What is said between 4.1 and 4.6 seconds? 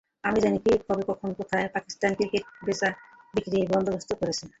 করেছে।